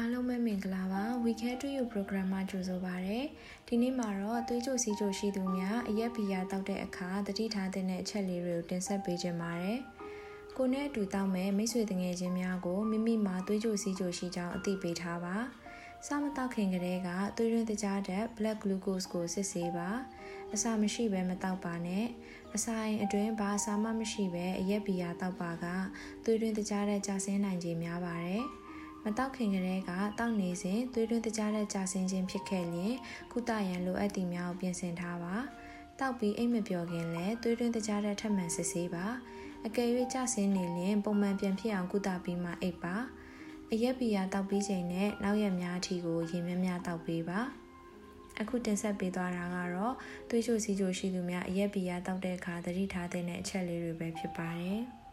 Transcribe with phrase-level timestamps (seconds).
[0.00, 3.20] အားလုံးပဲမင်္ဂလာပါ Weekend to You program မှာကြိုဆိုပါရစေ။
[3.68, 9.78] ဒီနေ့မှာတော့သွေးကြိုစီးကြိုရှိသူများအရက်ဘီယာတောက်တဲ့အခါတတိထားတဲ့အချက်လေးတွေကိုတင်ဆက်ပေးခြင်းပါတယ်။
[10.56, 15.36] ကိုနဲ့အတူတောက်မဲ့မိတ်ဆွေတငယ်ချင်းများကိုမိမိမှာသွေးကြိုစီးကြိုရှိကြောင်းအသိပေးထားပါ။
[16.06, 19.88] စားမတောက်ခင်ကလေးကသွေးရင်းတကြားတဲ့ black glucose ကိုစစ်ဆေးပါ။
[20.54, 22.04] အစာမရှိဘဲမတောက်ပါနဲ့။
[22.54, 25.66] အစာရင်အတွင်းဘာအစာမှမရှိဘဲအရက်ဘီယာတောက်ပါက
[26.24, 28.67] သွေးရင်းတကြားတဲ့ကြာဆင်းနိုင်ခြင်းများပါတယ်။မ
[29.18, 32.94] တောက်ခင်ကလေးကတောက်နေစဉ်သွေးတွင်းတကြားတဲ့ကြာဆင်းခြင်းဖြစ်ခဲ့ရင်
[33.32, 35.34] ကုသရန်လိုအပ်သည့်များကိုပြင်ဆင်ထားပါ
[35.98, 39.06] တောက်ပြီးအိတ်မပျော်ခင်လည်းသွေးတွင်းတကြားတဲ့ထပ်မံစစ်ဆေးပါ
[39.66, 42.96] အကယ်၍ကြာဆင်းနေရင်ပုံမှန်ပြန်ဖြစ်အောင်ကုသပြီးမှအိတ်ပါ
[43.72, 47.40] အရက်ပီယာတောက်ပြီးချိန်နဲ့နောက်ရက်များအထိကိုရေများများတောက်ပေးပါ
[48.40, 49.94] အခုတင်ဆက်ပေးသွားတာကတော့
[50.28, 54.82] သွေးချိုစီချိုရှိသူများအရက်ပီယာတောက်တဲ့အခါသတိထားတဲ့အချက်လေးတွေပဲဖြစ်ပါတယ်။